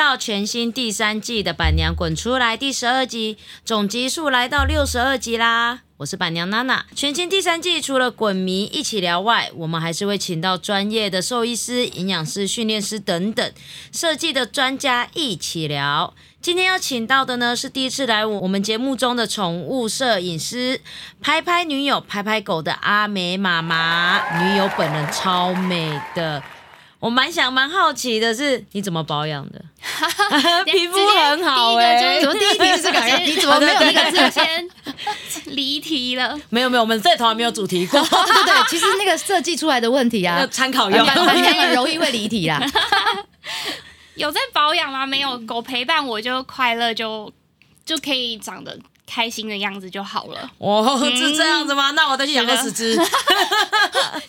[0.00, 3.36] 到全新第三季的《板娘滚出来》第十二集，
[3.66, 5.80] 总集数来到六十二集啦。
[5.98, 6.86] 我是板娘娜娜。
[6.94, 13.52] 全新第三季除了滚迷一起聊外，我们还是会请到专业的兽医师、营养师、训练师等等
[13.92, 16.14] 设计的专家一起聊。
[16.40, 20.80] 今天要请到的呢是第一次来我们节目中的宠物摄影师，
[21.20, 24.42] 拍拍女友、拍拍狗的阿美妈妈。
[24.42, 26.42] 女友本人超美的。
[27.00, 29.60] 我蛮想蛮好奇的是，你怎么保养的？
[30.66, 33.00] 皮肤很好哎、怎么第一题是这个？
[33.24, 34.68] 你怎么没有那个这先
[35.46, 36.38] 离题了？
[36.50, 41.04] 没有没有，我们这头还没有主题过，对对对，其实那个设计出来的问题啊要，参考用。
[41.06, 42.60] 很容易会离题啦。
[44.16, 45.06] 有在保养吗？
[45.06, 47.32] 没有，狗陪伴我就快乐，就
[47.86, 50.50] 就可以长得开心的样子就好了。
[50.58, 51.92] 哦，是这样子吗？
[51.92, 52.94] 那我再去养个十只。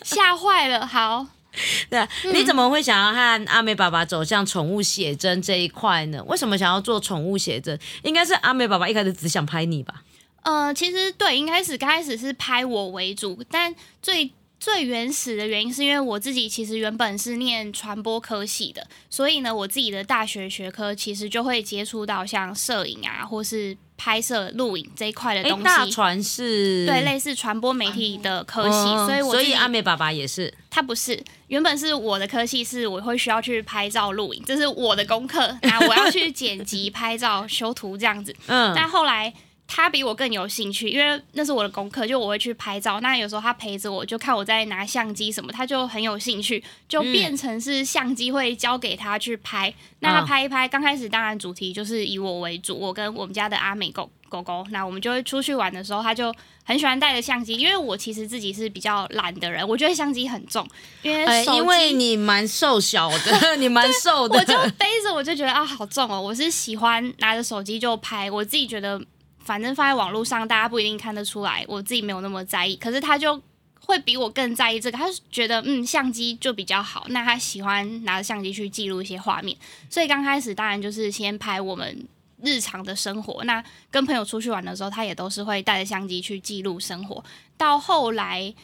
[0.02, 1.26] 吓坏了，好，
[1.90, 6.22] 对啊，你怎么会想要和阿美爸爸走向宠物写真这一块呢？
[6.24, 7.78] 为什么想要做宠物写真？
[8.02, 10.02] 应该是阿美爸爸一开始只想拍你吧？
[10.42, 25.64] 呃，其实对，一开始刚开始是拍我为主，但最最原始的原因是因为我自己其实原本是念传播科系的，所以呢，我自己的大学学科其实就会接触到像摄影啊，或是拍摄、录影这一块的哎，东西。
[25.64, 30.52] 大船是对，类似传播媒体的科系，所以我所以阿美爸爸也是。
[30.68, 35.56] 他不是，原本是我的科系，是我会需要去拍照、录影，这是我的功课。
[35.62, 38.34] 那我要去剪辑、 拍照、修图这样子。
[38.48, 39.32] 嗯，但后来
[39.66, 43.00] 他比我更有兴趣，因为那是我的功课，就我会去拍照。
[43.00, 49.72] 那有时候他陪着我，就看我在拿相机什么，他就很有兴趣，就变成是相机会交给他去拍。
[50.00, 60.66] 那他拍一拍，刚开始当然主题就是以我为主，我跟我们家的阿美狗狗狗，那我们就会出去玩的时候，他就很喜欢带着相机，因为我其实自己是比较懒的人，我觉得相机很重，
[61.02, 69.00] 因为因为你蛮瘦小的， 你蛮瘦的，我就背着我就觉得啊好重哦，我是喜欢拿着手机就拍，我自己觉得
[69.44, 73.42] 反正放在网络上大家不一定看得出来，我自己没有那么在意，可是他就。
[73.84, 79.58] 会比我更在意这个，他觉得嗯相机就比较好，那他喜欢拿着相机去记录一些画面，
[79.90, 82.06] 所以刚开始当然就是先拍我们
[82.40, 87.24] 日常的生活，那跟朋友出去玩的时候，他也都是会带着相机去记录生活，
[87.56, 88.54] 到后来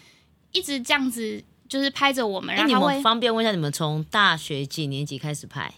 [0.52, 5.74] 一直这样子就是拍着我们，哎，你们方便问一下，你们从大学几年级开始拍？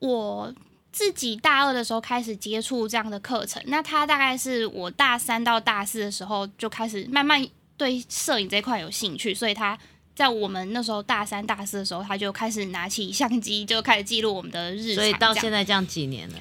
[0.00, 0.54] 我
[0.96, 7.46] 自己大二的时候开始接触这样的课程，那他大概是我大三到大四的时候就开始慢慢
[7.76, 9.78] 对摄影这一块有兴趣，所以他
[10.14, 14.94] 在我们那时候大三、大四的时候，他就开始拿起相机，就开始记录我们的日常。
[14.94, 16.36] 所以到现在这样几年了？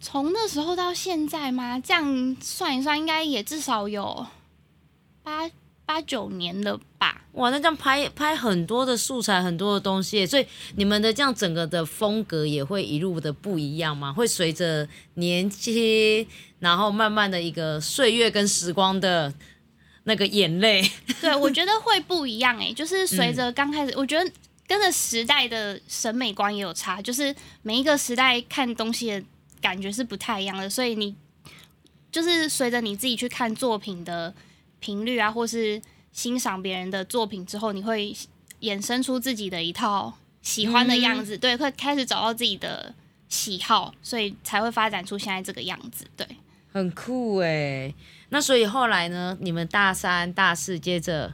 [0.00, 1.80] 从那时候到现在吗？
[1.80, 4.24] 这样算一算，应该也至少有
[5.24, 5.50] 八
[5.86, 7.22] 八九年了吧。
[7.32, 10.46] 哇，那这样拍拍很多的素材，很多的东西，所以
[10.76, 14.12] 你们的这样整个的风格也会一路的不一样吗？
[14.12, 16.26] 会随着年纪，
[16.60, 19.34] 然后慢慢的一个岁月跟时光的
[20.04, 20.88] 那个眼泪，
[21.20, 24.30] 对，我觉得会不一样诶、就是随着刚开始，我觉得
[24.68, 29.22] 跟着时代的审美观也有差，就是每一个时代看东西的
[29.60, 31.16] 感觉是不太一样的，所以你
[32.12, 34.32] 就是随着你自己去看作品的
[34.80, 35.80] 频率啊，或是
[36.12, 38.14] 欣赏别人的作品之后，你会
[38.60, 40.12] 衍生出自己的一套
[40.42, 42.94] 喜欢的样子，对，会开始找到自己的
[43.28, 46.26] 喜好，所以才会发展出现在这个样子，对。
[46.72, 47.94] 很酷哎。
[48.30, 49.36] 那所以后来呢？
[49.40, 51.32] 你们大三、大四接着，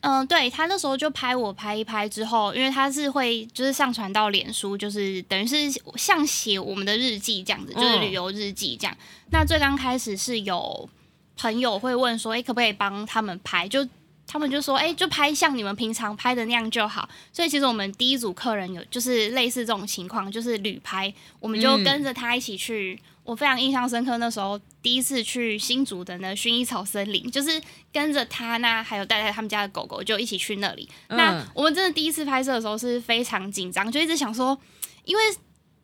[0.00, 5.56] 嗯，对他那时候就拍我拍一拍之后，因为他是会就是上传到脸书，就是等于是
[5.94, 8.96] 像写我们的日记这样子，就是旅游日记这样。
[9.30, 10.88] 那最刚开始是有
[11.36, 13.68] 朋友会问说，哎、可不可以帮他们拍？
[13.68, 13.86] 就
[14.26, 17.08] 他们就说，哎、就拍像你们平常拍的那样就好。
[17.32, 22.98] 所以其实我们第一组客人有就是类似这种情况，就是旅拍，我们就跟着他一起去。
[23.22, 27.60] 我非常印象深刻，那时候第一次去新竹的那薰衣草森林，就是
[27.92, 30.88] 跟着他那还有带带他们家的狗狗，就一起去那里。
[31.08, 34.56] 那嗯我们真的第一次拍摄的时候是非常紧张，就一直想说，
[35.02, 35.22] 因为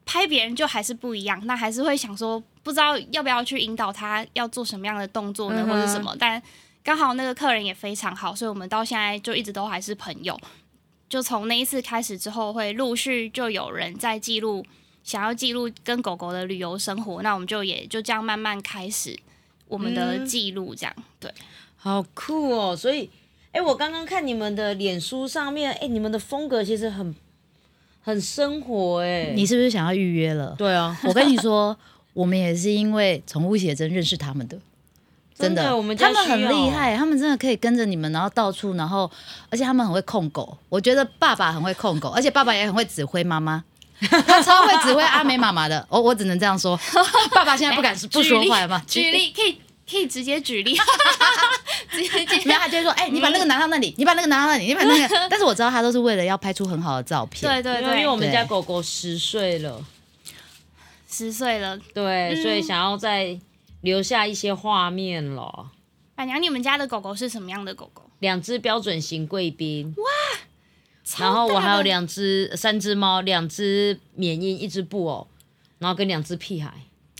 [0.04, 6.14] 拍别人就还是不一样，那还是会想说，不知道要不要去引导他要做什么样的动作呢，嗯或者什么。
[6.18, 6.42] 但
[6.82, 10.38] 刚好那个客人也非常好，所以我们到现在就一直都还是朋友。
[11.08, 14.64] 就从那一次开始之后，会陆续就有人在记录，
[15.04, 19.18] 想要记录跟狗狗的旅游生活，那我们就也就这样慢慢开始
[19.68, 21.32] 我们的嗯记录，这样、对。
[21.76, 22.76] 好酷哦！
[22.76, 23.10] 所以，
[23.50, 27.14] 哎，我刚刚看你们的脸书上面，哎，你们的风格其实很
[28.02, 29.32] 很生活哎。
[29.34, 30.54] 你是不是想要预约了？
[30.58, 31.76] 对啊，我跟你说，
[32.12, 34.58] 我们也是因为宠物写真认识他们的。
[35.38, 39.10] 真的，我们他们很厉害，他们真的可以跟着你们，然后到处，然后
[39.48, 40.56] 而且他们很会控狗。
[40.68, 43.64] 我觉得爸爸很会控狗， 而且爸爸也很会指挥妈妈。
[44.02, 45.84] 他超会指挥阿美妈妈的。
[45.88, 46.78] 哦，我只能这样说。
[47.32, 48.82] 爸爸现在不敢不说话嘛？
[48.86, 49.58] 举例可以
[49.88, 50.76] 可以直接举例，
[51.92, 55.08] 直接接没有，他就会说：“哎、你把那个拿到那里，你把那个拿到那里，你把那个。
[55.30, 57.50] ”但是我知道他都是为了要拍出很好的照片。
[57.50, 59.84] 对对对，因为我们家狗狗十岁了，
[61.08, 63.38] 十岁了，对，嗯所以想要再
[63.82, 65.70] 留下一些画面了。
[66.14, 68.02] 板娘，你们家的狗狗是什么样的狗狗？
[68.20, 70.04] 两只标准型贵宾，哇
[71.18, 75.26] 然后我还有两只、三只猫，两只缅因，一只布偶，
[75.78, 76.72] 然后跟两只屁孩，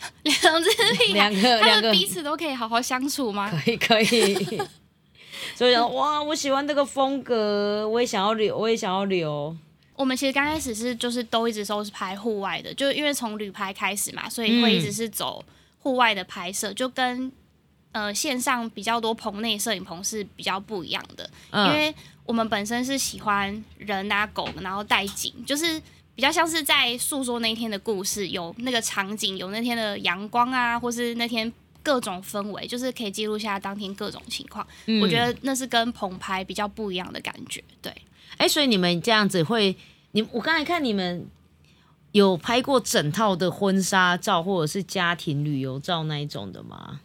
[0.22, 3.50] 两只屁孩，两个他两个们彼此都可以好好相处吗？
[3.50, 4.60] 可以可以。
[5.56, 9.54] 所以想哇，我喜欢这个风格，我也想要留，我也想要留。
[9.94, 15.44] 我们其实刚开始是就是都一直都是拍户外的，就因为从旅拍开始嘛，所以会一直是走
[15.80, 17.30] 户外的拍摄，就跟
[17.92, 21.28] 呃线上比较多棚内摄影棚是比较不一样的。
[21.50, 21.94] 嗯，因为
[22.24, 25.80] 我们本身是喜欢人啊狗，然后带景，就是
[26.14, 31.50] 比较像是在诉说那天的故事，有那个场景，有那天的阳光啊，或是那天
[31.82, 34.66] 各种氛围，就是可以记录下当天各种情况。
[34.86, 37.62] 嗯我觉得那是跟棚拍比较不一样的感觉。
[37.80, 37.94] 对，
[38.36, 39.74] 哎、所以你们这样子会，
[40.12, 41.26] 你我刚才看你们
[42.12, 47.00] 有拍过整套的婚纱照或者是家庭旅游照那一种的吗？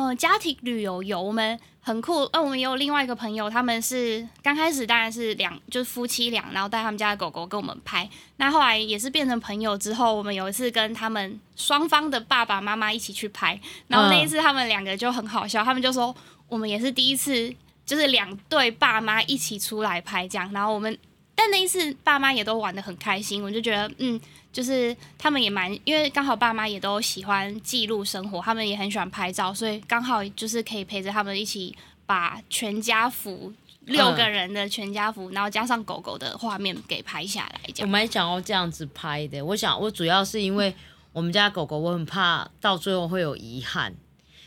[0.00, 8.08] 呃，家庭旅游有我们很酷，呃，我们也有另外一个朋友，他们是刚开始当然是两就是夫妻俩，然后带他们家的狗狗跟我们拍。
[8.38, 16.16] 那后来也是变成朋友之后，我们有一次跟他们双方的爸爸妈妈一起去拍，然后那一次他们两个就很好笑，他们就说
[16.48, 17.54] 我们也是第一次，
[17.84, 20.96] 就是两对爸妈一起出来拍这样，然后我们。
[21.42, 24.20] 但那一次爸妈也都玩的很开心，我就觉得，嗯，
[24.52, 33.50] 就是他们也蛮，因为刚好爸妈也都喜欢记录生活，他们也很喜欢拍照，所以刚好就是可以陪着他们一起把全家福
[33.86, 37.60] 六个人的全家福，然后加上狗狗的画面给拍下来。
[37.80, 39.42] 我蛮想要这样子拍的。
[39.42, 40.74] 我想，我主要是因为
[41.14, 43.94] 我们家狗狗，我很怕到最后会有遗憾，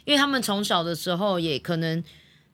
[0.06, 2.04] 因为他们从小的时候也可能。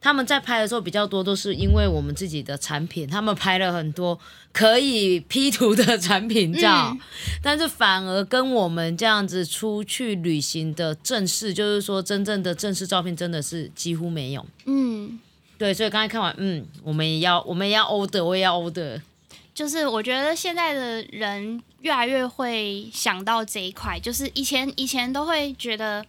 [0.01, 4.17] 他们在拍的时候比较多，都是因为我们自己的产品，他们拍了很多
[4.53, 6.99] 可以 P 图的产品照，嗯
[7.41, 14.45] 但是反而跟我们这样子出去旅行的正式，就是说真正的正式照片，真的是几乎没有。
[14.65, 15.19] 嗯，
[15.57, 19.01] 对，所以刚才看完，嗯，我们也要，我们也要 order，我也要 order。
[19.53, 26.05] 就是我觉得现在的人越来越会想到这一块，就是以前以前都会觉得，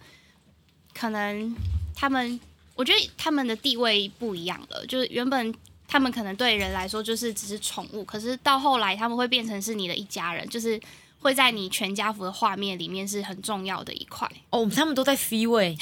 [0.93, 1.53] 可能
[1.93, 2.39] 他们，
[2.81, 5.53] 我觉得他们的地位不一样了，就是原本。
[5.93, 10.79] 他们可能对人来说就是只是宠物，可是到后来他们会变成是你的一家人，就是
[11.19, 15.75] 会在你全家福的画面里面是很重要的一块，哦，他们都在 free 位，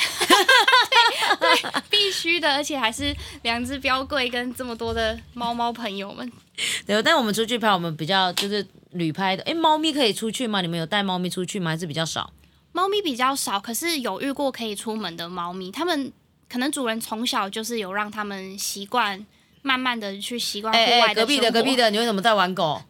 [1.92, 6.32] 必须的，而且还是两只标贵跟这么多的猫猫朋友们。
[6.88, 9.44] 对，但我们出去拍，我们比较就是旅拍的。
[9.44, 10.60] 哎，猫咪可以出去吗？
[10.62, 11.70] 你们有带猫咪出去吗？
[11.70, 12.34] 还是比较少？
[12.72, 16.12] 猫咪比较少，可是有遇过可以出门的猫咪，它们
[16.50, 19.26] 可能主人从小就是有让他们习惯，
[19.62, 22.82] 慢慢的去习惯户哎哎，外的隔壁的隔壁的，你为什么在玩狗？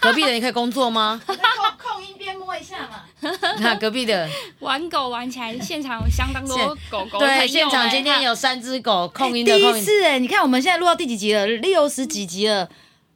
[0.00, 1.20] 隔壁的你可以工作吗？
[1.26, 3.04] 控控音边摸一下嘛。
[3.60, 4.28] 那隔壁的，
[4.60, 6.56] 玩狗玩起来，现场有相当多
[6.90, 9.78] 狗狗对，朋友们现场今天有三只狗，控音的第控音。
[9.78, 11.46] 一次哎，你看我们现在录到第几集了？
[11.46, 12.68] 六十几集了，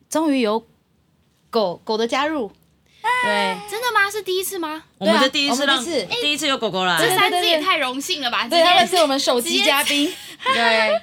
[0.08, 0.64] 终于有
[1.50, 2.52] 狗狗的加入。
[3.26, 4.10] 对，真的吗？
[4.10, 4.82] 是第一次吗？
[4.98, 8.46] 我们的第一次让第一次第一次有狗狗来，这三对对只也太荣幸了吧！
[8.48, 10.12] 对，直接他们是我们首席嘉宾。
[10.54, 11.00] 对。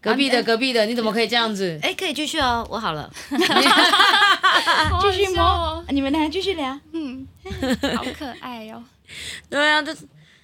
[0.00, 1.80] 隔壁的隔壁的，你怎么可以这样子？
[1.82, 6.78] 哎，可以继续哦，我好了，继续笑哦摸，你们俩继续聊。
[6.92, 7.26] 嗯，
[7.96, 8.84] 好可爱哦。
[9.48, 9.94] 对啊，这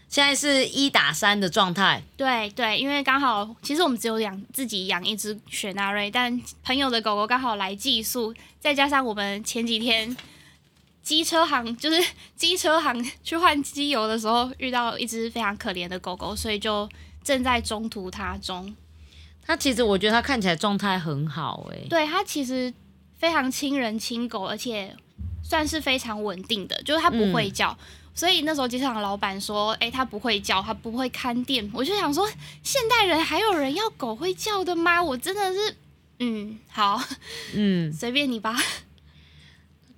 [0.09, 2.02] 现在是一打三的状态。
[2.17, 10.17] 对对，因为刚好其实我们只有养自己养一只雪纳瑞，但朋友的狗狗刚好来寄宿，再加上我们前几天
[11.11, 12.00] 机车行就是
[12.37, 16.88] 机车行去换机油的时候遇到一只非常可怜的狗狗，所以就
[17.25, 18.73] 正在中途它中。
[19.45, 22.73] 它其实我觉得它看起来状态很好哎、对它其实
[23.19, 24.95] 非常亲人亲狗，而且
[25.43, 27.76] 算是非常稳定的，就是它不会叫。
[28.14, 32.25] 所以那时候机场老板说：“哎、它不会叫，它不会看店。”我就想说，
[32.62, 35.02] 现代人还有人要狗会叫的吗？
[35.02, 35.76] 我真的是，
[36.21, 37.02] 嗯，好，
[37.55, 38.57] 嗯， 随便你吧。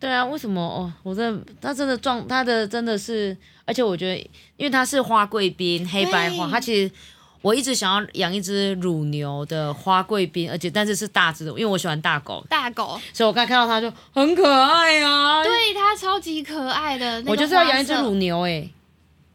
[0.03, 0.93] 对啊，为什么哦？
[1.05, 4.17] 我真的，它真的撞他的真的是，而且我觉得，
[4.57, 6.93] 因为他是花贵宾黑白花，对它其实
[7.41, 15.45] 我一直想要养一只乳牛的花贵宾，而且但是是大只的，因为我喜欢大狗，大狗所以我刚看到它就很可爱啊。
[15.45, 18.69] 对它超级可爱的，那个我就是要养一只乳牛哎、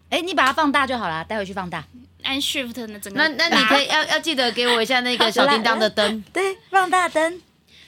[0.09, 1.81] 哎，你把它放大就好了，待会去放大。
[2.24, 6.21] 按 shift 的整个那那你可以要要记得给我一下那个小叮当的灯。
[6.33, 7.41] 对，放大灯。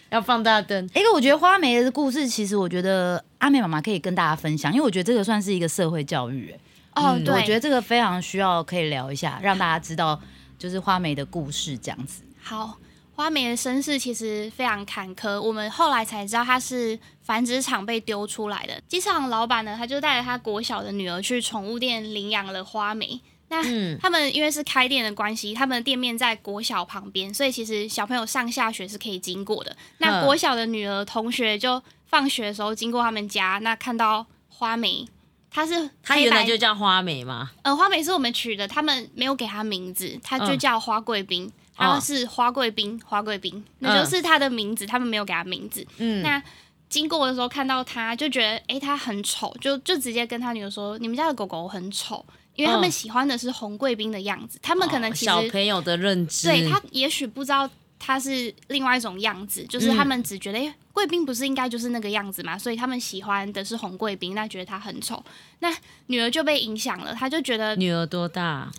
[0.09, 0.83] 要放大灯。
[0.95, 6.55] 一个我觉得花梅的故事，其实我觉得阿美妈妈可以跟大家分享，因为我觉得这个算是一个社会教育、
[6.93, 10.19] 哎哦，嗯对，我觉得这个非常需要可以聊一下，让大家知道
[10.57, 12.23] 就是花梅的故事这样子。
[12.41, 12.77] 好，
[13.15, 18.81] 花梅的身世其实非常坎坷，我们后来才知道她是繁殖场被丢出来的。
[18.87, 23.21] 机场老板呢，他就带着他国小的女儿去宠物店领养了花梅。
[23.49, 23.97] 那嗯。
[24.01, 29.75] 他们因为是开店的关系，他们的店面在国小旁边，所以其实小朋友上下学是可以经过的。
[29.97, 30.25] 那嗯。
[30.25, 35.07] 国小的女儿同学就放学的时候经过他们家，那看到花梅，
[35.51, 40.59] 她是它原来就叫花美吗，呃，花梅是我们取的，他们没有给她名字，她就嗯。
[40.59, 41.45] 叫花贵宾，
[41.77, 41.93] 哦。
[41.93, 45.85] 她是花贵宾，花贵宾，那就是她的名字，他们没有给她名字。
[45.97, 46.41] 嗯，那
[46.89, 52.25] 经过的时候看到她，就觉得诶，她很丑，就就直接跟他女儿说，你们家的狗狗很丑，
[52.59, 52.91] 因为他们嗯。
[52.91, 59.97] 喜欢的是红贵宾的样子，他们可能哦其实、小朋友的认知，对他也许不知道他是另外一种样子，就是嗯。
[59.97, 65.23] 他们只觉得，哎，贵宾不是应该就是那个样子嘛，所以他们喜欢的是红贵宾，那觉得他很丑，
[65.59, 65.73] 那
[66.07, 68.69] 女儿就被影响了，她就觉得女儿多大？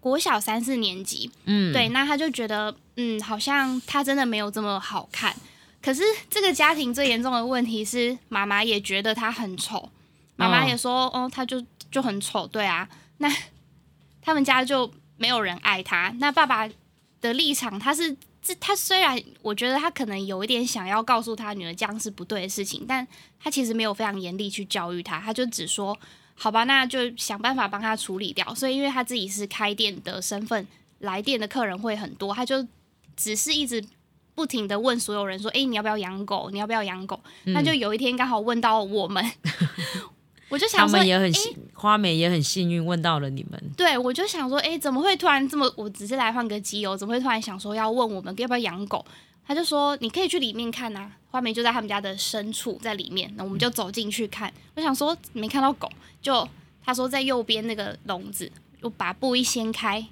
[0.00, 5.36] 国小三四年级，嗯，对，那他就觉得，嗯，好像他真的没有这么好看。
[5.82, 9.90] 可是这个家庭最严重的问题是，妈妈也觉得他很丑，
[10.36, 12.88] 妈妈也说，哦，他就就很丑，对啊。
[13.20, 13.32] 那
[14.20, 16.14] 他们家就没有人爱他。
[16.18, 16.68] 那爸爸
[17.20, 23.06] 的立场，他是这他虽然我觉得他可能有一点想要告诉他女儿这样是不对的事情，但
[23.38, 25.98] 他其实没有非常严厉去教育他，他就只说。
[26.42, 28.54] 好吧，那就想办法帮他处理掉。
[28.54, 30.66] 所以，因为他自己是开店的身份，
[31.00, 32.66] 来店的客人会很多，他就
[33.14, 33.84] 只是一直
[34.34, 36.48] 不停的问所有人说：“诶，你要不要养狗？
[36.50, 39.22] 你要不要养狗？”那就有一天刚好问到我们，
[40.50, 43.58] 我就他想说们：“也很幸，花美也很幸运问到了你们。
[43.76, 45.72] 对，我就想说，诶，怎么会突然这么？
[45.76, 49.02] 我只是来换个机油，怎么会突然想说要问我们要不要养狗？
[49.46, 53.32] 他就说你可以去里面看啊，花梅就在他们家的深处，在里面。
[53.36, 54.52] 那我们就走进去看。
[54.74, 55.90] 我想说没看到狗，
[56.20, 56.46] 就
[56.84, 60.04] 他说在右边那个笼子，我把布一掀开，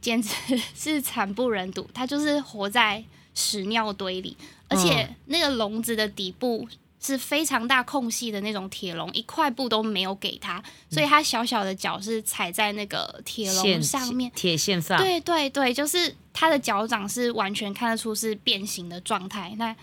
[0.00, 0.34] 简直
[0.74, 1.86] 是惨不忍睹。
[1.94, 4.36] 它就是活在屎尿堆里，
[4.68, 6.66] 而且那个笼子的底部
[7.04, 14.32] 是非常大空隙的那种铁笼，一块布都没有给他，所以他小小的脚是踩在那个铁笼上面。
[14.34, 19.54] 铁线上，对对对，就是他的脚掌是完全看得出是变形的状态。
[19.58, 19.76] 那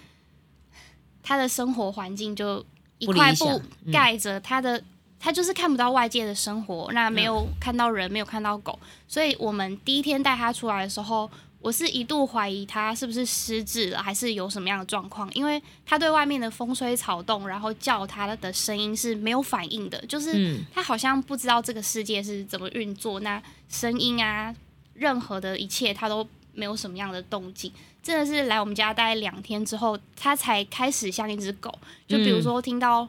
[1.21, 2.65] 他的生活环境就
[2.97, 3.61] 一块布
[3.93, 4.83] 盖着他的，
[5.19, 11.29] 他就是看不到外界的生活，那没有看到人，没有看到狗，所以我们第一天带他出来的时候。
[11.61, 24.53] 我是一度怀疑他是不是失智了，还是有什么样的状况，因为他对外面的风吹草动，然后叫他的声音是没有反应的，就是嗯他好像不知道这个世界是怎么运作，那声音啊，
[24.95, 27.71] 任何的一切他都没有什么样的动静。
[28.01, 31.71] 真的是来我们家待两天之后，他才开始像一只狗。
[32.07, 33.07] 就比如说听到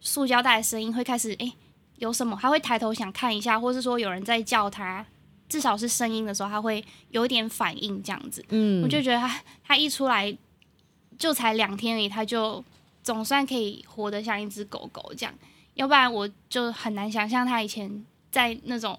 [0.00, 1.52] 塑胶袋的声音，会开始诶
[1.98, 5.06] 有什么，他会抬头想看一下，或是说有人在叫他，
[5.48, 8.44] 至少是声音的时候，他会有一点反应这样子。
[8.48, 10.36] 嗯，我就觉得他他一出来
[11.18, 12.64] 就才两天而已，他就
[13.02, 15.34] 总算可以活得像一只狗狗这样，
[15.74, 18.98] 要不然我就很难想象他以前在那种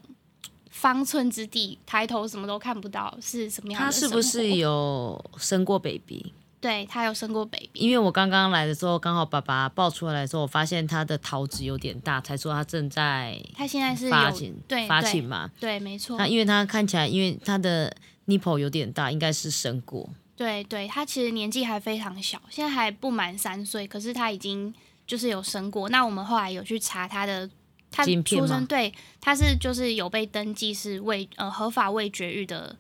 [0.69, 6.33] 方寸之地抬头什么都看不到是什么样的他的是不是有生过 baby？
[6.59, 15.51] 对他有生过 baby，因为我刚刚来的时候，刚好爸爸抱出来的时候，我发现他的桃子有点大，才说他正在他现在是有发情，发对发情嘛。
[15.59, 17.95] 对，没错那，因为他看起来，因为他的
[18.25, 20.09] nipple 有点大，应该是生过。
[20.35, 24.73] 对对，他其实年纪还非常小，现在还不满三岁，可是他已经
[25.05, 25.87] 就是有生过。
[25.89, 27.47] 那我们后来有去查他的，
[27.91, 32.75] 他出生对，他是就是有被登记是未呃合法未绝育的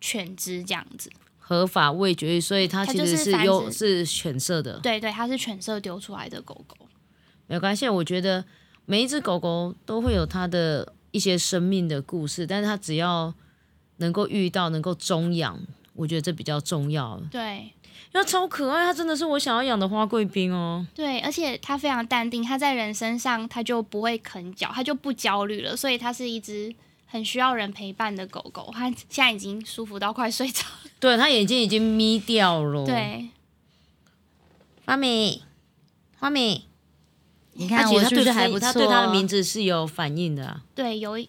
[0.00, 1.10] 犬只这样子。
[1.48, 6.76] 合法未绝育，所以它它其实是就是犬舍的，对对，它是犬舍丢出来的狗狗。
[7.46, 7.88] 没关系。
[7.88, 8.44] 我觉得
[8.84, 13.32] 每一只狗狗都会有它的一些生命的故事，但是它只要
[13.98, 15.56] 能够遇到，能够中养，
[15.94, 17.22] 我觉得这比较重要。
[17.30, 17.72] 对
[18.12, 20.84] 因为它超可爱，它真的是我想要养的花贵宾哦。
[20.92, 26.74] 对，而且它非常淡定，它在人身上它就不会啃脚，它就不焦虑了，所以它是一只
[27.06, 28.70] 很需要人陪伴的狗狗。
[28.74, 30.90] 它现在已经舒服到快睡着了。
[31.00, 33.28] 对，它眼睛已经眯掉了。，对，
[34.84, 35.42] 花美，
[36.18, 36.62] 花美，
[37.52, 38.60] 你看我是不是还不错？
[38.60, 41.28] 它对它的名字是有反应的啊、对，有一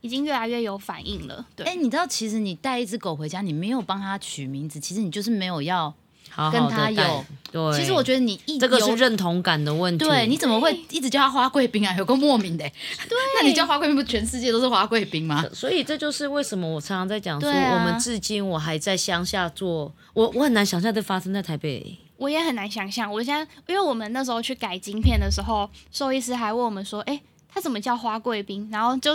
[0.00, 1.46] 已经越来越有反应了。
[1.54, 5.94] 对，哎、你知道其实你带一只狗回家，你没有帮它取名字，其实你就是没有要
[6.34, 7.24] 好好跟他有。
[7.52, 10.02] 对，其实我觉得你一这个是有认同感的问题。
[10.04, 11.94] 对，你怎么会一直叫他花贵宾啊？
[11.98, 12.64] 有个莫名的、
[13.08, 15.44] 对， 那你叫花贵宾，不全世界都是花贵宾吗？
[15.52, 21.98] 所以这就是为什么我常常在讲说，啊我们至今我还在乡下做，我我很难想象这发生在台北。
[22.16, 23.12] 我也很难想象。
[23.12, 27.20] 我现在，因为我们那时候去改晶片的时候，兽医师还问我们说：“哎、
[27.52, 29.12] 他怎么叫花贵宾？”然后就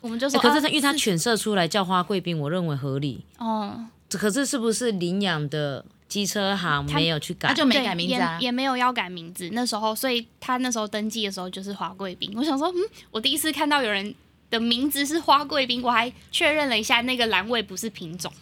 [0.00, 3.24] 我们就说：“啊欸可是他因为他犬舍出来叫花贵宾，我认为合理。
[3.38, 7.54] 哦，这可是是不是领养的机车行没有去改他？
[7.54, 9.48] 就没改名字啊也，也没有要改名字。
[9.52, 12.32] 那时候，所以他那时候登记的时候就是花贵宾。
[12.36, 12.76] 我想说，嗯，
[13.10, 14.14] 我第一次看到有人
[14.50, 18.32] 的名字是花贵宾，我还确认了一下那个栏位不是品种。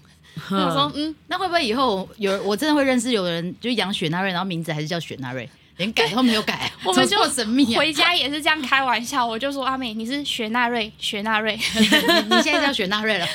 [0.50, 7.78] 我说，嗯，那会不会以后有我真的会认识有人就养雪纳瑞，然后名字还是叫雪纳瑞，连改都没有改， 我们这么神秘啊！
[7.78, 11.56] 回家也是这样开玩笑，我就说阿美你是雪纳瑞，雪纳瑞。
[11.56, 13.26] 你你现在叫雪纳瑞了，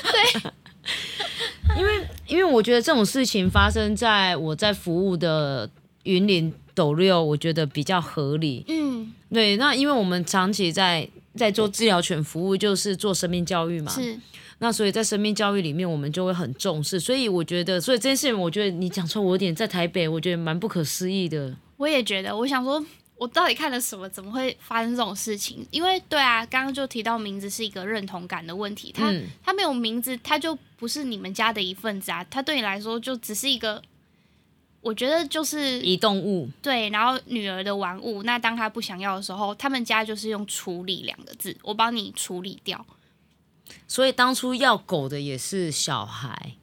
[1.78, 5.70] 因为因为我觉得这种事情发生在我在服务的
[6.04, 8.64] 云林斗六，我觉得比较合理。
[8.68, 13.92] 嗯，对，那因为我们长期在在做治疗犬服务，就是做生命教育嘛。
[13.92, 14.18] 是
[14.60, 17.00] 那所以在生命教育里面，我们就会很重视。
[17.00, 21.56] 所以我觉得，所以这件事情，我觉得你讲出，我有点在台北，我觉得蛮不可思议的。
[21.78, 22.80] 我也觉得，我想说，
[23.22, 24.10] 我到底看了什么？
[24.10, 25.64] 怎么会发生这种事情？
[25.70, 33.80] 因为对啊，刚刚就提到名字是一个认同感的问题，他、嗯他没有名字，他就不是你们家的一份子啊，他对你来说就只是一个，
[34.82, 38.24] 我觉得就是移动物，对，然后女儿的玩物。
[38.24, 42.84] 那当他不想要的时候，他们家就是用处理两个字，我帮你处理掉。
[43.88, 46.54] 所以当初要狗的也是小孩。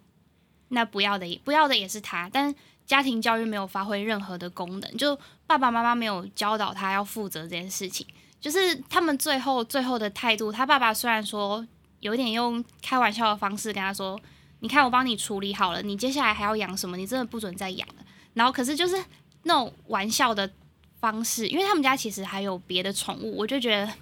[0.70, 2.52] 那不要的也不要的也是他，但
[2.88, 5.16] 家庭教育没有发挥任何的功能，就
[5.46, 8.04] 爸爸妈妈没有教导他要负责这件事情，
[8.40, 11.64] 就是他们最后最后的态度，他爸爸虽然说
[12.00, 14.18] 有点用开玩笑的方式跟他说，
[14.60, 17.94] 你看我帮你处理好了，你接下来还要养什么，你真的不准再养了，
[18.32, 18.96] 然后可是就是
[19.42, 20.50] 那种玩笑的
[20.98, 23.92] 方式，因为他们家其实还有别的宠物，我就觉得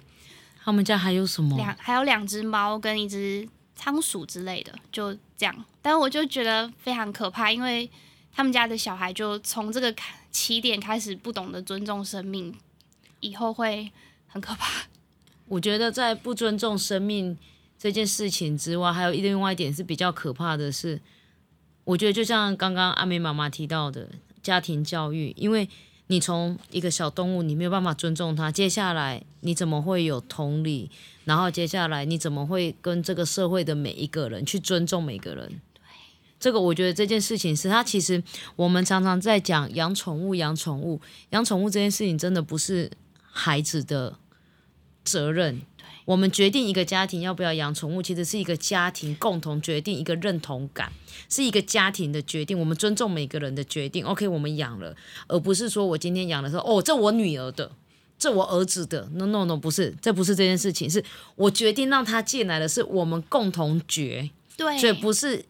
[0.63, 1.57] 他们家还有什么？
[1.57, 5.65] 两还有两只猫跟一只仓鼠之类的，就这样。
[5.81, 7.89] 但我就觉得非常可怕，因为
[8.37, 9.91] 他们家的小孩就从这个
[10.29, 12.53] 起点开始不懂得尊重生命，
[13.19, 13.91] 以后会
[14.27, 14.83] 很可怕。
[15.47, 17.35] 我觉得在不尊重生命
[17.79, 21.01] 这件事情之外，还有另外一点是比较可怕的是，
[21.83, 24.07] 我觉得就像刚刚阿美妈妈提到的
[24.43, 25.67] 家庭教育，因为
[26.05, 30.91] 你从一个小动物，你没有办法尊重它，接下来你怎么会有同理？
[31.25, 35.59] 然后接下来你怎么会跟这个社会的每一个人去尊重每个人？
[36.39, 38.21] 这个我觉得这件事情是它其实
[38.55, 42.91] 我们常常在讲养宠物，养宠物，养宠物这件事情真的不是
[43.31, 44.17] 孩子的
[45.03, 45.61] 责任。
[46.05, 50.89] 我们决定一个家庭要不要养宠物，其实是一个家庭共同决定，一个认同感，
[51.27, 52.57] 是一个家庭的决定。
[52.57, 54.05] 我们尊重每个人的决定。
[54.05, 54.95] OK，我们养了，
[55.27, 57.69] 而不是说我今天养的时候，哦，这我女儿的，
[58.17, 59.09] 这我儿子的。
[59.15, 61.03] No No No，不是，这不是这件事情，是
[61.35, 64.29] 我决定让他进来的是我们共同决。
[64.55, 65.43] 对，所以不是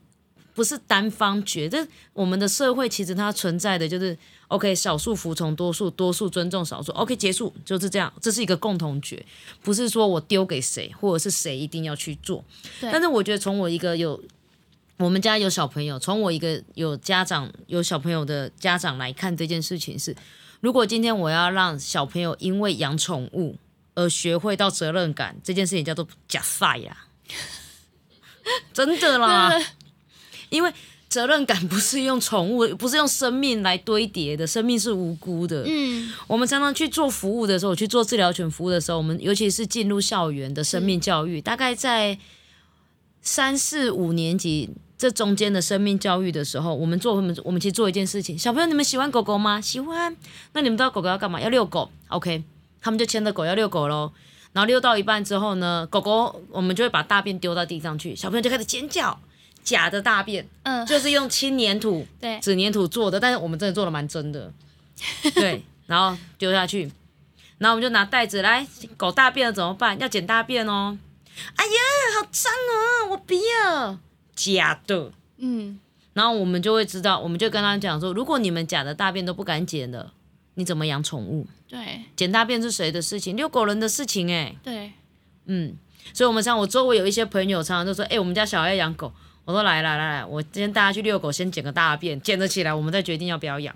[0.58, 4.17] 不是单方觉得我们的社会其实它存在的就是
[4.48, 6.91] OK，少数服从多数，多数尊重少数。
[6.93, 9.24] OK，结束就是这样，这是一个共同觉，
[9.62, 12.43] 不是说我丢给谁或者是谁一定要去做。
[12.82, 14.20] 对但是我觉得从我一个有
[14.98, 20.15] 我们家有小朋友，从我一个有家长有小朋友的家长来看这件事情是，
[20.60, 23.58] 如果今天我要让小朋友因为养宠物
[23.93, 27.06] 而学会到责任感，这件事情叫做假赛呀。
[28.74, 29.52] 真的啦，
[30.49, 30.73] 因为
[31.10, 35.63] 责任感不是用宠物，不是用生命来堆叠的，生命是无辜的。
[35.65, 42.17] 嗯，我们常常去做服务的时候，去做治疗犬服务的时候，我们尤其是进入校园的生命教育，大概在
[43.21, 49.62] 三四五年级这中间的生命教育的时候，我们做我们我们其实做一件事情，小朋友你们喜欢狗狗吗？
[49.62, 50.15] 喜欢，
[50.53, 51.39] 那你们知道狗狗要干嘛？
[51.39, 52.43] 要遛狗，OK，
[52.81, 54.12] 他们就牵着狗要遛狗喽。
[54.53, 59.17] 然后遛到一半之后呢，狗狗我们就会把大便丢到地上去，小朋友就开始尖叫，
[59.67, 64.49] 假的大便，嗯就是用轻粘土 对，纸粘土做的，但是我们真的做的蛮真的，
[65.36, 66.89] 对，然后丢下去，
[67.58, 69.99] 然后我们就拿袋子来，狗大便了怎么办？
[69.99, 70.97] 要捡大便哦。
[71.58, 71.71] 哎呀，
[72.15, 73.99] 好脏哦，我不要，
[74.34, 75.12] 假的。
[75.36, 75.77] 嗯，
[76.13, 80.13] 然后我们就会知道，我们就跟他讲说，如果你们假的大便都不敢捡了，
[80.56, 81.45] 你怎么养宠物？
[81.67, 83.36] 对捡大便是谁的事情？
[83.36, 84.93] 遛狗人的事情哎、对，
[85.45, 85.75] 嗯，
[86.13, 89.12] 所以我们像我周围有一些朋友，常常都说，哎、我们家小孩要养狗，
[89.47, 93.73] 我说来来来来，我今天带他去遛狗，先捡个大便，捡得起来，我们再决定要不要养，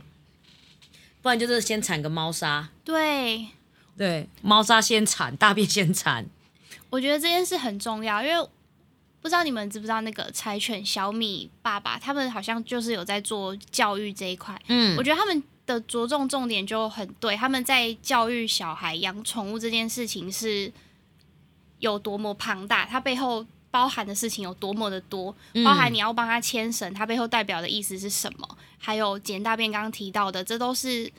[1.21, 3.47] 不然就是先铲个猫砂，对，
[3.97, 6.25] 对，猫砂先铲，大便先铲，
[6.89, 8.49] 我觉得这件事很重要，因为
[9.21, 14.62] 不知道你们知不知道那个柴犬小米爸爸，他们好像就是有在做教育这一块。
[14.67, 20.69] 嗯我觉得他们的着重重点就很对，他们在教育小孩养宠物这件事情是
[21.79, 25.63] 有多么庞大，它背后包含的事情有多么的多，嗯。
[25.63, 31.12] 包含你要帮他牵绳，它背后代表的意思是什么，还有简大便刚刚提到的，这都是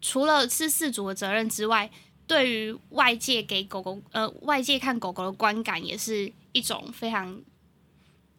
[0.00, 1.90] 除了是饲主的责任之外，
[2.26, 7.38] 对于外界给狗狗呃外界看狗狗的观感，也是一种非常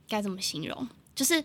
[0.07, 1.43] 该怎么形容，就是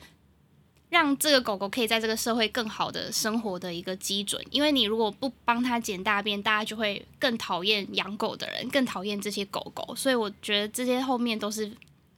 [0.91, 4.45] 让这个狗狗可以在这个社会更好的生活的一个基准。
[4.51, 9.95] 因为你如果不帮它捡大便，大家就会更讨厌养狗的人，更讨厌这些狗狗。
[9.97, 11.71] 所以我觉得这些后面都是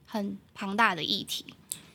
[0.05, 1.45] 很庞大的议题。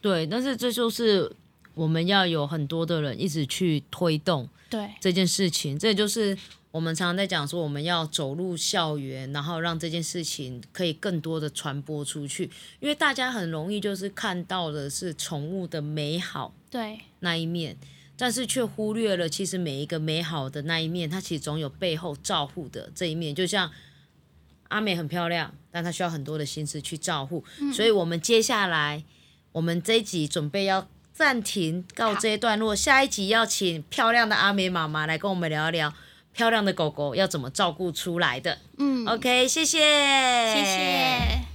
[0.01, 1.31] 对，但是这就是
[1.75, 6.39] 我们要有很多的人一直去推动对这件事情，这就是
[6.71, 12.51] 我们常常在讲说，我们要走入校园，然后让这件事情可以更多的传播出去，
[12.81, 17.77] 因为大家很容易就是看到的是宠物的美好对那一面。
[18.21, 23.33] 但是却忽略了，其实每一个美好的那一面，它其实总有背后照护的这一面。
[23.33, 23.71] 就像
[24.67, 27.45] 阿美很漂亮，但她需要很多的心思去照护。
[27.73, 29.05] 所以，我们接下来，
[29.53, 35.95] 我们这一集准备要暂停告这一段落，下一集要请漂亮的阿美妈妈来跟我们聊一聊
[36.39, 38.59] 漂亮的狗狗要怎么照顾出来的。
[38.79, 39.81] 嗯，OK，谢谢，
[40.55, 41.48] 谢谢。